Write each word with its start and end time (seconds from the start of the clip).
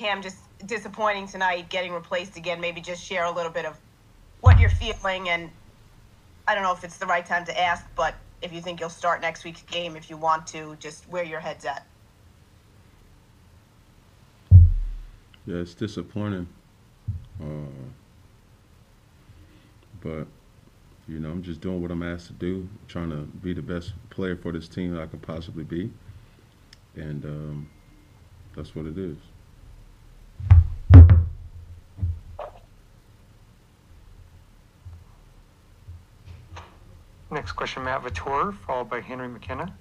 Cam, 0.00 0.22
just 0.22 0.38
disappointing 0.64 1.28
tonight, 1.28 1.68
getting 1.68 1.92
replaced 1.92 2.38
again. 2.38 2.58
Maybe 2.58 2.80
just 2.80 3.04
share 3.04 3.24
a 3.24 3.30
little 3.30 3.52
bit 3.52 3.66
of 3.66 3.76
what 4.40 4.58
you're 4.58 4.70
feeling, 4.70 5.28
and 5.28 5.50
I 6.48 6.54
don't 6.54 6.62
know 6.62 6.72
if 6.72 6.82
it's 6.84 6.96
the 6.96 7.04
right 7.04 7.24
time 7.24 7.44
to 7.44 7.60
ask, 7.60 7.84
but 7.94 8.14
if 8.40 8.50
you 8.50 8.62
think 8.62 8.80
you'll 8.80 8.88
start 8.88 9.20
next 9.20 9.44
week's 9.44 9.60
game, 9.60 9.96
if 9.96 10.08
you 10.08 10.16
want 10.16 10.46
to, 10.48 10.74
just 10.80 11.06
where 11.10 11.22
your 11.22 11.38
head's 11.38 11.66
at. 11.66 11.86
Yeah, 15.44 15.56
it's 15.56 15.74
disappointing. 15.74 16.48
Uh, 17.38 17.44
but 20.00 20.26
you 21.08 21.20
know, 21.20 21.28
I'm 21.28 21.42
just 21.42 21.60
doing 21.60 21.82
what 21.82 21.90
I'm 21.90 22.02
asked 22.02 22.28
to 22.28 22.32
do, 22.32 22.66
trying 22.88 23.10
to 23.10 23.16
be 23.16 23.52
the 23.52 23.60
best 23.60 23.92
player 24.08 24.34
for 24.34 24.50
this 24.50 24.66
team 24.66 24.94
that 24.94 25.02
I 25.02 25.06
can 25.06 25.18
possibly 25.18 25.64
be, 25.64 25.90
and 26.96 27.22
um, 27.26 27.68
that's 28.56 28.74
what 28.74 28.86
it 28.86 28.96
is. 28.96 29.18
Next 37.50 37.56
question, 37.56 37.82
Matt 37.82 38.04
Vautour, 38.04 38.54
followed 38.64 38.88
by 38.88 39.00
Henry 39.00 39.26
McKenna. 39.26 39.74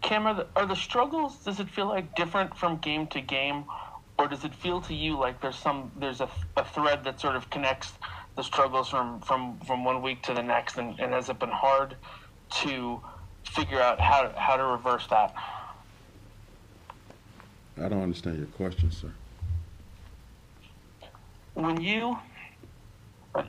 Cam, 0.00 0.26
are 0.26 0.32
the, 0.32 0.46
are 0.56 0.64
the 0.64 0.74
struggles? 0.74 1.36
Does 1.44 1.60
it 1.60 1.68
feel 1.68 1.84
like 1.84 2.16
different 2.16 2.56
from 2.56 2.78
game 2.78 3.06
to 3.08 3.20
game, 3.20 3.66
or 4.18 4.26
does 4.26 4.42
it 4.42 4.54
feel 4.54 4.80
to 4.80 4.94
you 4.94 5.18
like 5.18 5.42
there's 5.42 5.58
some 5.58 5.92
there's 5.98 6.22
a, 6.22 6.30
a 6.56 6.64
thread 6.64 7.04
that 7.04 7.20
sort 7.20 7.36
of 7.36 7.50
connects 7.50 7.92
the 8.36 8.42
struggles 8.42 8.88
from 8.88 9.20
from 9.20 9.58
from 9.66 9.84
one 9.84 10.00
week 10.00 10.22
to 10.22 10.32
the 10.32 10.42
next, 10.42 10.78
and, 10.78 10.98
and 10.98 11.12
has 11.12 11.28
it 11.28 11.38
been 11.38 11.50
hard 11.50 11.94
to 12.62 12.98
figure 13.44 13.78
out 13.78 14.00
how 14.00 14.22
to, 14.22 14.40
how 14.40 14.56
to 14.56 14.64
reverse 14.64 15.06
that? 15.08 15.34
I 17.76 17.90
don't 17.90 18.02
understand 18.02 18.38
your 18.38 18.46
question, 18.46 18.90
sir. 18.90 19.12
When 21.52 21.78
you 21.82 22.16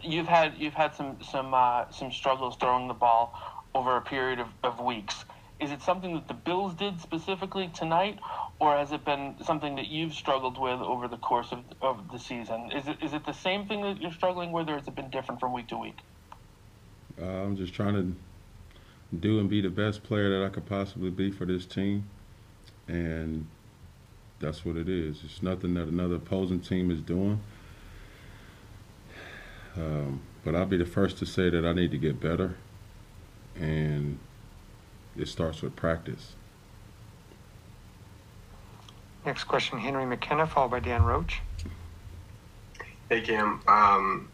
you've 0.02 0.28
had 0.28 0.54
you've 0.58 0.74
had 0.74 0.96
some 0.96 1.18
some 1.22 1.54
uh, 1.54 1.90
some 1.92 2.12
struggles 2.12 2.56
throwing 2.60 2.88
the 2.88 2.94
ball 2.94 3.34
over 3.76 3.98
a 3.98 4.02
period 4.02 4.40
of, 4.40 4.48
of 4.64 4.80
weeks. 4.80 5.26
Is 5.60 5.72
it 5.72 5.82
something 5.82 6.14
that 6.16 6.28
the 6.28 6.34
Bills 6.34 6.74
did 6.74 7.00
specifically 7.00 7.70
tonight, 7.74 8.20
or 8.60 8.76
has 8.76 8.92
it 8.92 9.06
been 9.06 9.36
something 9.44 9.76
that 9.76 9.88
you've 9.88 10.14
struggled 10.14 10.60
with 10.60 10.80
over 10.82 11.08
the 11.08 11.18
course 11.18 11.52
of, 11.52 11.60
of 11.82 12.12
the 12.12 12.20
season? 12.20 12.72
Is 12.72 12.88
it 12.88 12.98
is 13.02 13.14
it 13.14 13.26
the 13.26 13.34
same 13.34 13.68
thing 13.68 13.82
that 13.82 14.02
you're 14.02 14.12
struggling 14.12 14.52
with, 14.52 14.70
or 14.70 14.78
has 14.78 14.88
it 14.88 14.96
been 14.96 15.10
different 15.10 15.40
from 15.40 15.54
week 15.54 15.68
to 15.70 15.78
week? 15.78 15.98
Uh, 17.22 17.26
I'm 17.26 17.56
just 17.56 17.74
trying 17.74 17.94
to 17.94 19.18
do 19.18 19.40
and 19.40 19.50
be 19.50 19.62
the 19.62 19.70
best 19.70 20.04
player 20.04 20.40
that 20.40 20.46
I 20.46 20.50
could 20.50 20.66
possibly 20.66 21.12
be 21.12 21.32
for 21.32 21.46
this 21.46 21.66
team, 21.66 22.10
and 22.88 23.46
that's 24.40 24.66
what 24.66 24.76
it 24.76 24.90
is. 24.90 25.22
It's 25.24 25.42
nothing 25.42 25.76
that 25.76 25.88
another 25.88 26.16
opposing 26.16 26.60
team 26.60 26.92
is 26.92 27.00
doing. 27.00 27.40
Um, 29.76 30.22
but 30.44 30.56
I'll 30.56 30.66
be 30.66 30.78
the 30.78 30.86
first 30.86 31.18
to 31.20 31.26
say 31.26 31.50
that 31.50 31.66
I 31.66 31.74
need 31.74 31.92
to 31.92 31.98
get 31.98 32.20
better, 32.20 32.56
and 33.56 34.20
it 35.18 35.28
starts 35.28 35.62
with 35.62 35.76
practice. 35.76 36.34
Next 39.26 39.46
question, 39.46 39.80
Henry 39.80 40.06
McKenna, 40.06 40.46
followed 40.46 40.72
by 40.72 40.80
Dan 40.80 41.04
Roche. 41.04 41.40
Hey 43.10 43.22
Cam, 43.22 43.62
um, 43.68 44.30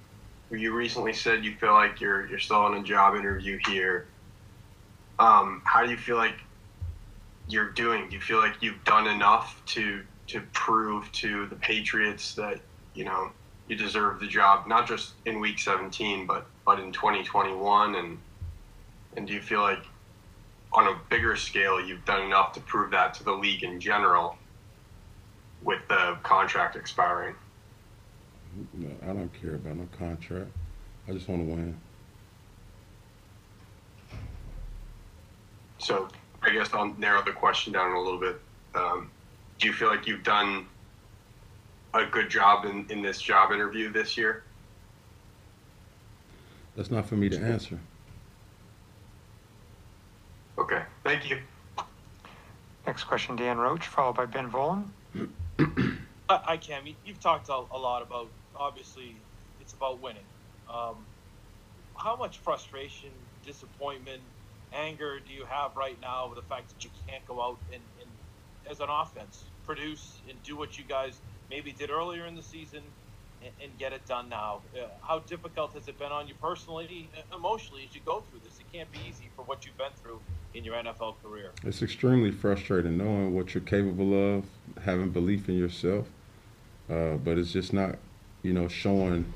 you 0.52 0.74
recently 0.74 1.14
said 1.14 1.46
you 1.46 1.56
feel 1.56 1.74
like 1.74 2.02
you're 2.02 2.28
you're 2.28 2.40
still 2.40 2.66
in 2.68 2.74
a 2.76 2.84
job 2.84 3.16
interview 3.16 3.60
here. 3.68 4.08
Um, 5.20 5.62
how 5.66 5.86
do 5.86 5.92
you 5.92 5.98
feel 5.98 6.18
like 6.18 6.36
you're 7.48 7.72
doing? 7.72 8.10
Do 8.10 8.16
you 8.16 8.22
feel 8.22 8.40
like 8.40 8.56
you've 8.62 8.84
done 8.84 9.08
enough 9.08 9.62
to 9.68 10.02
to 10.28 10.42
prove 10.54 11.12
to 11.14 11.48
the 11.48 11.56
Patriots 11.56 12.34
that 12.36 12.60
you 12.94 13.06
know 13.06 13.32
you 13.70 13.76
deserve 13.76 14.20
the 14.20 14.28
job, 14.28 14.68
not 14.68 14.88
just 14.88 15.14
in 15.26 15.40
Week 15.40 15.60
17, 15.60 16.26
but 16.26 16.48
but 16.66 16.80
in 16.80 16.92
2021? 16.92 17.96
And 17.96 18.18
and 19.16 19.28
do 19.28 19.34
you 19.34 19.42
feel 19.42 19.62
like 19.62 19.84
on 20.74 20.88
a 20.88 21.00
bigger 21.10 21.36
scale 21.36 21.80
you've 21.80 22.04
done 22.06 22.24
enough 22.24 22.54
to 22.54 22.60
prove 22.62 22.92
that 22.92 23.14
to 23.16 23.24
the 23.24 23.32
league 23.32 23.64
in 23.64 23.80
general 23.80 24.38
with 25.64 25.80
the 25.88 26.18
contract 26.24 26.76
expiring? 26.76 27.36
No, 28.74 28.90
I 29.04 29.14
don't 29.14 29.32
care 29.40 29.56
about 29.56 29.78
no 29.78 29.88
contract. 29.98 30.50
I 31.08 31.12
just 31.12 31.28
want 31.30 31.48
to 31.48 31.54
win. 31.54 31.78
So 35.78 36.08
I 36.42 36.50
guess 36.50 36.74
I'll 36.74 36.94
narrow 36.96 37.24
the 37.24 37.32
question 37.32 37.74
down 37.74 37.92
a 37.94 38.02
little 38.02 38.20
bit. 38.20 38.40
Um, 38.76 39.12
do 39.60 39.68
you 39.68 39.74
feel 39.74 39.90
like 39.90 40.08
you've 40.08 40.24
done 40.24 40.68
a 41.94 42.06
good 42.06 42.30
job 42.30 42.66
in, 42.66 42.86
in 42.90 43.02
this 43.02 43.22
job 43.22 43.52
interview 43.52 43.92
this 43.92 44.18
year? 44.18 44.44
That's 46.76 46.92
not 46.92 47.06
for 47.06 47.16
me 47.16 47.30
to 47.30 47.38
answer. 47.38 47.80
Okay, 50.58 50.84
thank 51.04 51.30
you. 51.30 51.40
Next 52.86 53.04
question, 53.06 53.36
Dan 53.36 53.58
Roche, 53.58 53.88
followed 53.88 54.16
by 54.16 54.26
Ben 54.26 54.50
Volin. 54.50 54.86
I 56.30 56.58
Cam. 56.58 56.84
You've 57.06 57.20
talked 57.20 57.50
a, 57.50 57.54
a, 57.72 57.78
lot 57.78 58.02
about. 58.02 58.28
Obviously, 58.56 59.16
it's 59.62 59.74
about 59.74 60.02
winning. 60.02 60.24
Um, 60.72 60.96
how 61.96 62.16
much 62.16 62.38
frustration, 62.38 63.10
disappointment, 63.46 64.22
anger 64.74 65.20
do 65.20 65.34
you 65.34 65.46
have 65.46 65.76
right 65.76 66.00
now 66.02 66.28
with 66.28 66.36
the 66.36 66.48
fact 66.48 66.70
that 66.70 66.84
you 66.84 66.90
can't 67.08 67.26
go 67.28 67.42
out 67.42 67.58
and, 67.74 67.82
and 68.00 68.10
as 68.70 68.80
an 68.80 68.90
offense, 68.90 69.44
produce 69.66 70.20
and 70.30 70.42
do 70.44 70.56
what 70.56 70.78
you 70.78 70.84
guys 70.84 71.20
maybe 71.50 71.72
did 71.72 71.90
earlier 71.90 72.26
in 72.26 72.36
the 72.36 72.44
season 72.44 72.82
and, 73.44 73.52
and 73.62 73.78
get 73.78 73.94
it 73.94 74.06
done 74.08 74.30
now? 74.30 74.62
Uh, 74.76 74.88
how 75.02 75.20
difficult 75.20 75.74
has 75.74 75.88
it 75.88 75.98
been 75.98 76.12
on 76.12 76.28
you 76.28 76.34
personally, 76.42 77.10
uh, 77.18 77.36
emotionally, 77.36 77.86
as 77.88 77.96
you 77.96 78.02
go 78.06 78.24
through 78.30 78.40
this? 78.44 78.60
It 78.60 78.66
can't 78.72 78.92
be 78.92 79.00
easy 79.08 79.30
for 79.36 79.44
what 79.44 79.66
you've 79.66 79.78
been 79.78 79.92
through 80.02 80.20
in 80.54 80.64
your 80.64 80.76
NFL 80.76 81.16
career. 81.24 81.52
It's 81.64 81.82
extremely 81.82 82.32
frustrating 82.32 82.98
knowing 82.98 83.36
what 83.36 83.54
you're 83.54 83.64
capable 83.64 84.38
of, 84.38 84.46
having 84.84 85.10
belief 85.10 85.50
in 85.50 85.58
yourself, 85.58 86.08
uh, 86.90 87.14
but 87.16 87.38
it's 87.38 87.52
just 87.52 87.74
not, 87.74 87.98
you 88.44 88.54
know, 88.54 88.68
showing 88.68 89.32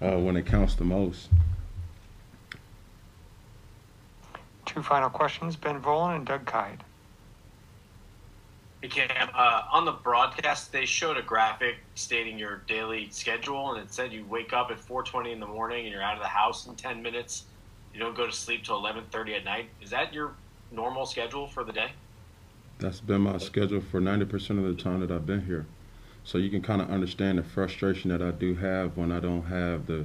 uh, 0.00 0.16
when 0.18 0.36
it 0.36 0.46
counts 0.46 0.74
the 0.74 0.84
most. 0.84 1.28
Two 4.64 4.82
final 4.82 5.08
questions, 5.08 5.56
Ben 5.56 5.80
Volin 5.80 6.16
and 6.16 6.26
Doug 6.26 6.44
Kyed. 6.44 6.84
Uh, 9.34 9.62
on 9.72 9.84
the 9.84 9.92
broadcast, 9.92 10.72
they 10.72 10.86
showed 10.86 11.16
a 11.16 11.22
graphic 11.22 11.76
stating 11.94 12.38
your 12.38 12.62
daily 12.68 13.08
schedule, 13.10 13.72
and 13.72 13.82
it 13.82 13.92
said 13.92 14.12
you 14.12 14.24
wake 14.26 14.52
up 14.52 14.70
at 14.70 14.78
4:20 14.78 15.32
in 15.32 15.40
the 15.40 15.46
morning 15.46 15.84
and 15.84 15.92
you're 15.92 16.02
out 16.02 16.16
of 16.16 16.22
the 16.22 16.28
house 16.28 16.66
in 16.66 16.74
10 16.74 17.02
minutes. 17.02 17.44
You 17.92 18.00
don't 18.00 18.16
go 18.16 18.26
to 18.26 18.32
sleep 18.32 18.64
till 18.64 18.76
11:30 18.76 19.34
at 19.34 19.44
night. 19.44 19.70
Is 19.80 19.90
that 19.90 20.12
your 20.12 20.32
normal 20.70 21.06
schedule 21.06 21.48
for 21.48 21.64
the 21.64 21.72
day? 21.72 21.92
That's 22.78 23.00
been 23.00 23.22
my 23.22 23.38
schedule 23.38 23.80
for 23.80 24.00
90% 24.00 24.58
of 24.58 24.64
the 24.64 24.82
time 24.82 25.00
that 25.00 25.10
I've 25.10 25.26
been 25.26 25.46
here. 25.46 25.66
So 26.24 26.38
you 26.38 26.50
can 26.50 26.60
kind 26.60 26.82
of 26.82 26.90
understand 26.90 27.38
the 27.38 27.42
frustration 27.42 28.10
that 28.10 28.20
I 28.20 28.32
do 28.32 28.54
have 28.56 28.96
when 28.96 29.12
I 29.12 29.20
don't 29.20 29.46
have 29.46 29.86
the 29.86 30.04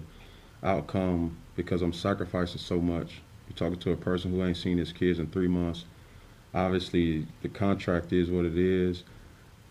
outcome 0.63 1.37
because 1.55 1.81
I'm 1.81 1.93
sacrificing 1.93 2.59
so 2.59 2.79
much. 2.79 3.21
You're 3.49 3.57
talking 3.57 3.79
to 3.79 3.91
a 3.91 3.97
person 3.97 4.31
who 4.31 4.45
ain't 4.45 4.57
seen 4.57 4.77
his 4.77 4.93
kids 4.93 5.19
in 5.19 5.27
three 5.27 5.47
months. 5.47 5.85
Obviously, 6.53 7.25
the 7.41 7.49
contract 7.49 8.11
is 8.11 8.29
what 8.29 8.45
it 8.45 8.57
is. 8.57 9.03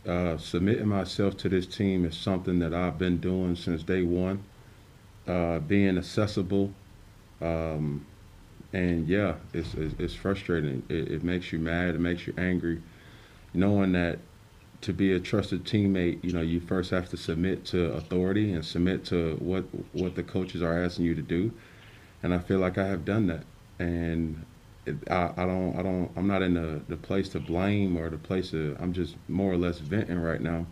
Uh, 0.07 0.39
submitting 0.39 0.89
myself 0.89 1.37
to 1.37 1.49
this 1.49 1.67
team 1.67 2.07
is 2.07 2.17
something 2.17 2.59
that 2.59 2.73
I've 2.73 2.99
been 2.99 3.19
doing 3.19 3.55
since 3.55 3.83
day 3.83 4.03
one. 4.03 4.43
Uh, 5.27 5.59
being 5.61 5.99
accessible, 5.99 6.73
um, 7.43 8.05
and 8.73 9.07
yeah, 9.07 9.35
it's 9.53 9.75
it's, 9.75 9.95
it's 9.99 10.15
frustrating. 10.15 10.83
It, 10.89 11.13
it, 11.13 11.23
makes 11.23 11.53
you 11.53 11.59
mad. 11.59 11.95
It 11.95 12.01
makes 12.01 12.27
you 12.27 12.35
angry, 12.39 12.83
knowing 13.53 13.93
that 13.93 14.19
to 14.81 14.93
be 14.95 15.13
a 15.13 15.21
trusted 15.21 15.65
teammate, 15.65 16.25
you 16.25 16.33
know, 16.33 16.41
you 16.41 16.59
first 16.59 16.91
have 16.91 17.11
to 17.11 17.17
submit 17.17 17.67
to 17.67 17.93
authority 17.93 18.53
and 18.53 18.65
submit 18.65 19.05
to 19.07 19.37
what 19.37 19.65
what 19.93 20.15
the 20.17 20.23
coaches 20.23 20.63
are 20.63 20.83
asking 20.83 21.05
you 21.05 21.15
to 21.15 21.23
do. 21.23 21.53
And 22.23 22.35
I 22.35 22.39
feel 22.39 22.59
like 22.59 22.79
I 22.79 22.87
have 22.87 23.05
done 23.05 23.27
that, 23.27 23.45
and 23.79 24.45
I, 25.11 25.33
I 25.37 25.47
don't 25.47 25.77
I 25.79 25.83
don't 25.83 26.11
I'm 26.17 26.27
not 26.27 26.43
in 26.43 26.55
the, 26.55 26.81
the 26.89 26.97
place 26.97 27.29
to 27.31 27.41
blame 27.41 27.97
or 27.97 28.09
the 28.11 28.19
place 28.19 28.51
to 28.51 28.77
I'm 28.81 28.93
just 28.93 29.17
more 29.29 29.53
or 29.53 29.57
less 29.57 29.79
venting 29.79 30.21
right 30.21 30.41
now 30.41 30.67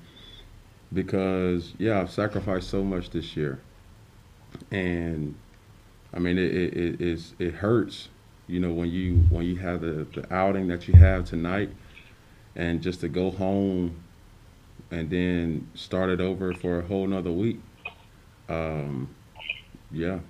because 0.93 1.75
yeah 1.79 2.01
I've 2.01 2.11
sacrificed 2.11 2.71
so 2.71 2.83
much 2.83 3.11
this 3.11 3.37
year 3.37 3.61
and 4.71 5.35
I 6.13 6.19
mean, 6.19 6.39
it 6.39 6.55
it 6.55 7.01
it, 7.01 7.21
it 7.39 7.55
hurts, 7.55 8.09
you 8.47 8.61
know, 8.61 8.73
when 8.73 8.91
you 8.91 9.17
when 9.31 9.45
you 9.45 9.57
have 9.57 9.81
the, 9.83 10.07
the 10.15 10.33
outing 10.35 10.69
that 10.69 10.89
you 10.89 10.95
have 10.95 11.27
tonight, 11.27 11.71
and 12.57 12.81
just 12.81 13.01
to 13.01 13.09
go 13.09 13.31
home, 13.31 14.03
and 14.91 15.11
then 15.11 15.69
start 15.75 16.11
it 16.11 16.21
over 16.21 16.55
for 16.55 16.81
a 16.81 16.87
whole 16.87 17.07
nother 17.07 17.33
week. 17.33 17.61
Um, 18.49 19.15
yeah. 19.91 20.21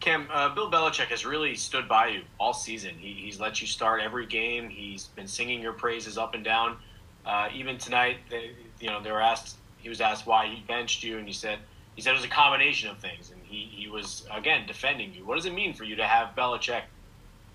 Cam, 0.00 0.26
uh, 0.32 0.48
Bill 0.54 0.70
Belichick 0.70 1.08
has 1.08 1.26
really 1.26 1.54
stood 1.54 1.86
by 1.86 2.08
you 2.08 2.22
all 2.38 2.54
season. 2.54 2.94
He, 2.98 3.12
he's 3.12 3.38
let 3.38 3.60
you 3.60 3.66
start 3.66 4.00
every 4.00 4.26
game. 4.26 4.70
He's 4.70 5.08
been 5.08 5.26
singing 5.26 5.60
your 5.60 5.74
praises 5.74 6.16
up 6.16 6.34
and 6.34 6.42
down. 6.42 6.78
Uh, 7.26 7.48
even 7.54 7.76
tonight, 7.76 8.16
they, 8.30 8.52
you 8.80 8.88
know, 8.88 9.02
they 9.02 9.12
were 9.12 9.20
asked. 9.20 9.56
He 9.78 9.90
was 9.90 10.00
asked 10.00 10.26
why 10.26 10.46
he 10.46 10.62
benched 10.66 11.02
you, 11.02 11.18
and 11.18 11.26
he 11.26 11.34
said 11.34 11.58
he 11.96 12.02
said 12.02 12.12
it 12.12 12.16
was 12.16 12.24
a 12.24 12.28
combination 12.28 12.88
of 12.88 12.98
things, 12.98 13.30
and 13.30 13.40
he 13.44 13.68
he 13.70 13.88
was 13.88 14.26
again 14.32 14.66
defending 14.66 15.12
you. 15.12 15.24
What 15.24 15.36
does 15.36 15.44
it 15.44 15.52
mean 15.52 15.74
for 15.74 15.84
you 15.84 15.96
to 15.96 16.06
have 16.06 16.34
Belichick 16.34 16.82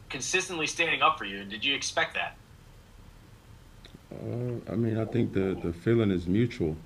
consistently 0.09 0.67
standing 0.67 1.01
up 1.01 1.17
for 1.17 1.25
you? 1.25 1.45
Did 1.45 1.65
you 1.65 1.73
expect 1.73 2.13
that? 2.13 2.37
Uh, 4.11 4.71
I 4.71 4.75
mean, 4.75 4.97
I 4.99 5.05
think 5.05 5.33
the, 5.33 5.57
the 5.63 5.73
feeling 5.73 6.11
is 6.11 6.27
mutual. 6.27 6.77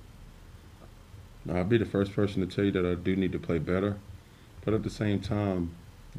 I'll 1.51 1.63
be 1.63 1.77
the 1.77 1.85
first 1.85 2.13
person 2.13 2.47
to 2.47 2.55
tell 2.55 2.65
you 2.65 2.71
that 2.71 2.85
I 2.85 2.95
do 2.95 3.15
need 3.15 3.33
to 3.33 3.39
play 3.39 3.59
better. 3.59 3.97
But 4.69 4.75
at 4.75 4.83
the 4.83 4.89
same 4.91 5.19
time, 5.19 5.71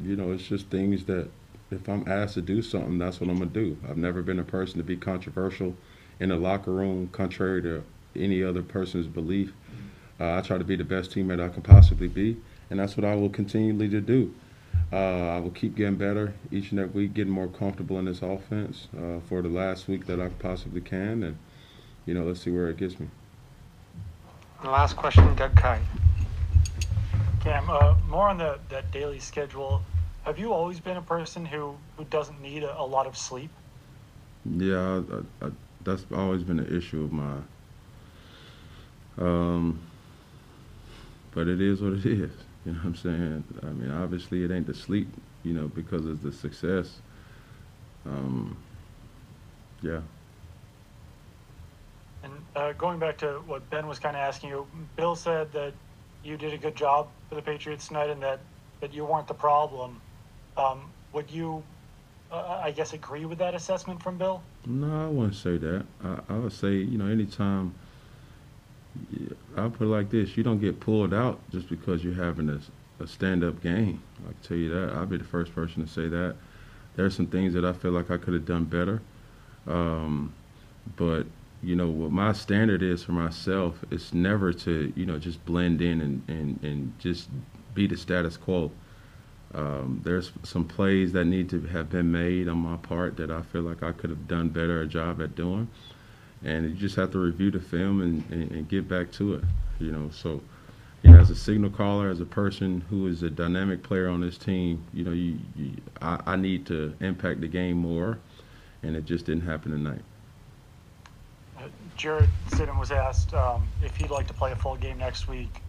you 0.03 0.17
know, 0.17 0.33
it's 0.33 0.43
just 0.43 0.67
things 0.67 1.05
that 1.05 1.29
if 1.71 1.87
I'm 1.87 2.05
asked 2.05 2.33
to 2.33 2.41
do 2.41 2.61
something, 2.61 2.97
that's 2.97 3.21
what 3.21 3.29
I'm 3.29 3.39
to 3.39 3.45
do. 3.45 3.77
I've 3.89 3.95
never 3.95 4.21
been 4.21 4.39
a 4.39 4.43
person 4.43 4.77
to 4.79 4.83
be 4.83 4.97
controversial 4.97 5.73
in 6.19 6.27
the 6.27 6.35
locker 6.35 6.73
room, 6.73 7.07
contrary 7.13 7.61
to 7.61 7.81
any 8.13 8.43
other 8.43 8.61
person's 8.61 9.07
belief. 9.07 9.53
Uh, 10.19 10.35
I 10.35 10.41
try 10.41 10.57
to 10.57 10.65
be 10.65 10.75
the 10.75 10.83
best 10.83 11.11
teammate 11.11 11.41
I 11.41 11.47
can 11.47 11.61
possibly 11.61 12.09
be, 12.09 12.41
and 12.69 12.77
that's 12.77 12.97
what 12.97 13.05
I 13.05 13.15
will 13.15 13.29
continually 13.29 13.87
to 13.87 14.01
do. 14.01 14.35
Uh, 14.91 14.97
I 14.97 15.39
will 15.39 15.51
keep 15.51 15.77
getting 15.77 15.95
better 15.95 16.33
each 16.51 16.71
and 16.71 16.79
every 16.81 17.03
week, 17.03 17.13
getting 17.13 17.31
more 17.31 17.47
comfortable 17.47 17.99
in 17.99 18.03
this 18.03 18.21
offense 18.21 18.89
uh, 18.97 19.21
for 19.29 19.41
the 19.41 19.47
last 19.47 19.87
week 19.87 20.07
that 20.07 20.19
I 20.19 20.27
possibly 20.27 20.81
can, 20.81 21.23
and 21.23 21.37
you 22.05 22.13
know, 22.13 22.25
let's 22.25 22.41
see 22.41 22.51
where 22.51 22.67
it 22.67 22.75
gets 22.75 22.99
me. 22.99 23.07
And 24.61 24.73
last 24.73 24.97
question, 24.97 25.33
Doug 25.35 25.55
Kyed. 25.55 25.79
Cam, 27.41 27.69
uh, 27.69 27.95
more 28.07 28.29
on 28.29 28.37
the 28.37 28.59
that 28.69 28.91
daily 28.91 29.19
schedule. 29.19 29.81
Have 30.23 30.37
you 30.37 30.53
always 30.53 30.79
been 30.79 30.97
a 30.97 31.01
person 31.01 31.43
who 31.43 31.75
who 31.97 32.03
doesn't 32.05 32.39
need 32.39 32.63
a, 32.63 32.79
a 32.79 32.85
lot 32.85 33.07
of 33.07 33.17
sleep? 33.17 33.49
Yeah, 34.45 35.01
I, 35.41 35.45
I, 35.47 35.49
that's 35.83 36.05
always 36.15 36.43
been 36.43 36.59
an 36.59 36.75
issue 36.75 37.03
of 37.03 37.11
mine. 37.11 37.43
Um, 39.17 39.79
but 41.31 41.47
it 41.47 41.61
is 41.61 41.81
what 41.81 41.93
it 41.93 42.05
is. 42.05 42.31
You 42.65 42.73
know 42.73 42.79
what 42.79 42.85
I'm 42.85 42.95
saying? 42.95 43.43
I 43.63 43.65
mean, 43.67 43.89
obviously 43.89 44.43
it 44.43 44.51
ain't 44.51 44.67
the 44.67 44.75
sleep, 44.75 45.07
you 45.43 45.53
know, 45.53 45.67
because 45.67 46.05
of 46.05 46.21
the 46.21 46.31
success. 46.31 46.99
Um, 48.05 48.55
yeah. 49.81 50.01
And 52.23 52.33
uh, 52.55 52.73
going 52.73 52.99
back 52.99 53.17
to 53.19 53.41
what 53.47 53.67
Ben 53.71 53.87
was 53.87 53.97
kind 53.97 54.15
of 54.15 54.21
asking 54.21 54.51
you, 54.51 54.67
Bill 54.95 55.15
said 55.15 55.51
that 55.53 55.73
you 56.23 56.37
did 56.37 56.53
a 56.53 56.57
good 56.57 56.75
job 56.75 57.07
for 57.29 57.35
the 57.35 57.41
Patriots 57.41 57.87
tonight, 57.87 58.09
and 58.09 58.21
that 58.21 58.39
that 58.81 58.93
you 58.93 59.05
weren't 59.05 59.27
the 59.27 59.33
problem. 59.33 60.01
Um, 60.57 60.81
would 61.13 61.29
you, 61.29 61.63
uh, 62.31 62.61
I 62.63 62.71
guess, 62.71 62.93
agree 62.93 63.25
with 63.25 63.37
that 63.37 63.53
assessment 63.53 64.01
from 64.01 64.17
Bill? 64.17 64.41
No, 64.65 65.05
I 65.05 65.07
wouldn't 65.07 65.35
say 65.35 65.57
that. 65.57 65.85
I, 66.03 66.19
I 66.29 66.37
would 66.37 66.51
say, 66.51 66.73
you 66.73 66.97
know, 66.97 67.05
anytime, 67.05 67.73
I'll 69.55 69.69
put 69.69 69.85
it 69.85 69.89
like 69.89 70.09
this, 70.09 70.35
you 70.35 70.43
don't 70.43 70.59
get 70.59 70.79
pulled 70.79 71.13
out 71.13 71.39
just 71.51 71.69
because 71.69 72.03
you're 72.03 72.15
having 72.15 72.49
a, 72.49 72.59
a 73.03 73.07
stand-up 73.07 73.61
game. 73.61 74.01
I 74.23 74.31
can 74.31 74.41
tell 74.43 74.57
you 74.57 74.69
that. 74.69 74.93
I'll 74.93 75.05
be 75.05 75.17
the 75.17 75.23
first 75.23 75.53
person 75.53 75.85
to 75.85 75.91
say 75.91 76.07
that. 76.07 76.35
There's 76.95 77.15
some 77.15 77.27
things 77.27 77.53
that 77.53 77.63
I 77.63 77.73
feel 77.73 77.91
like 77.91 78.11
I 78.11 78.17
could 78.17 78.33
have 78.33 78.45
done 78.45 78.65
better. 78.65 79.01
Um, 79.67 80.33
but, 80.95 81.25
you 81.63 81.75
know, 81.75 81.89
what 81.89 82.11
my 82.11 82.33
standard 82.33 82.81
is 82.81 83.03
for 83.03 83.11
myself 83.11 83.83
is 83.91 84.13
never 84.13 84.51
to, 84.51 84.91
you 84.95 85.05
know, 85.05 85.19
just 85.19 85.43
blend 85.45 85.81
in 85.81 86.01
and, 86.01 86.23
and, 86.27 86.63
and 86.63 86.99
just 86.99 87.29
be 87.75 87.87
the 87.87 87.97
status 87.97 88.37
quo. 88.37 88.71
Um, 89.53 90.01
there's 90.03 90.31
some 90.43 90.65
plays 90.65 91.11
that 91.11 91.25
need 91.25 91.49
to 91.49 91.61
have 91.67 91.89
been 91.89 92.11
made 92.11 92.47
on 92.47 92.57
my 92.57 92.77
part 92.77 93.17
that 93.17 93.29
I 93.29 93.41
feel 93.41 93.61
like 93.61 93.83
I 93.83 93.91
could 93.91 94.09
have 94.09 94.27
done 94.27 94.49
better 94.49 94.81
a 94.81 94.87
job 94.87 95.21
at 95.21 95.35
doing. 95.35 95.67
And 96.43 96.69
you 96.69 96.75
just 96.75 96.95
have 96.95 97.11
to 97.11 97.19
review 97.19 97.51
the 97.51 97.59
film 97.59 98.01
and, 98.01 98.23
and, 98.31 98.51
and 98.51 98.67
get 98.67 98.87
back 98.87 99.11
to 99.13 99.35
it, 99.35 99.43
you 99.79 99.91
know. 99.91 100.09
So, 100.11 100.41
you 101.03 101.11
know, 101.11 101.19
as 101.19 101.29
a 101.29 101.35
signal 101.35 101.69
caller, 101.69 102.09
as 102.09 102.19
a 102.19 102.25
person 102.25 102.81
who 102.89 103.07
is 103.07 103.21
a 103.21 103.29
dynamic 103.29 103.83
player 103.83 104.09
on 104.09 104.21
this 104.21 104.37
team, 104.37 104.83
you 104.93 105.03
know, 105.03 105.11
you, 105.11 105.37
you 105.55 105.73
I, 106.01 106.19
I 106.25 106.35
need 106.37 106.65
to 106.67 106.95
impact 106.99 107.41
the 107.41 107.47
game 107.47 107.77
more, 107.77 108.17
and 108.81 108.95
it 108.95 109.05
just 109.05 109.27
didn't 109.27 109.43
happen 109.43 109.71
tonight. 109.71 110.01
Jarrett 111.97 112.29
Stidham 112.49 112.79
was 112.79 112.91
asked 112.91 113.33
um, 113.33 113.67
if 113.83 113.95
he'd 113.95 114.09
like 114.09 114.27
to 114.27 114.33
play 114.33 114.51
a 114.51 114.55
full 114.55 114.75
game 114.75 114.97
next 114.97 115.27
week, 115.27 115.61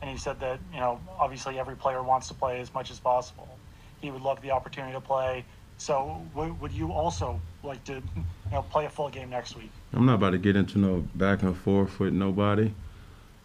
and 0.00 0.10
he 0.10 0.16
said 0.16 0.40
that 0.40 0.60
you 0.72 0.80
know 0.80 1.00
obviously 1.18 1.58
every 1.58 1.76
player 1.76 2.02
wants 2.02 2.28
to 2.28 2.34
play 2.34 2.60
as 2.60 2.72
much 2.74 2.90
as 2.90 2.98
possible. 2.98 3.58
He 4.00 4.10
would 4.10 4.22
love 4.22 4.42
the 4.42 4.50
opportunity 4.50 4.92
to 4.92 5.00
play. 5.00 5.44
So 5.78 6.24
w- 6.34 6.56
would 6.60 6.72
you 6.72 6.92
also 6.92 7.40
like 7.62 7.82
to 7.84 7.94
you 7.94 8.24
know 8.52 8.62
play 8.62 8.86
a 8.86 8.90
full 8.90 9.08
game 9.08 9.30
next 9.30 9.56
week? 9.56 9.70
I'm 9.92 10.06
not 10.06 10.14
about 10.14 10.30
to 10.30 10.38
get 10.38 10.56
into 10.56 10.78
no 10.78 11.04
back 11.14 11.42
and 11.42 11.56
forth 11.56 12.00
with 12.00 12.12
nobody. 12.12 12.72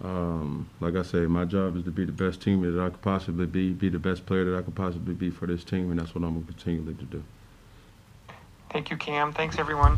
Um, 0.04 0.70
like 0.80 0.96
I 0.96 1.02
say, 1.02 1.26
my 1.26 1.46
job 1.46 1.76
is 1.76 1.84
to 1.86 1.92
be 1.92 2.06
the 2.06 2.12
best 2.12 2.40
teammate 2.40 2.76
that 2.76 2.84
I 2.84 2.90
could 2.90 3.02
possibly 3.02 3.48
be, 3.48 3.74
be 3.74 3.90
the 3.90 3.98
best 3.98 4.26
player 4.28 4.46
that 4.46 4.58
I 4.58 4.62
could 4.62 4.76
possibly 4.76 5.16
be 5.16 5.32
for 5.32 5.48
this 5.48 5.64
team, 5.64 5.90
and 5.90 6.00
that's 6.00 6.14
what 6.14 6.24
I'm 6.24 6.34
going 6.34 6.46
to 6.46 6.54
continue 6.54 6.94
to 6.94 7.04
do. 7.04 7.24
Thank 8.70 8.92
you, 8.92 8.98
Cam. 8.98 9.34
Thanks, 9.34 9.58
everyone. 9.58 9.98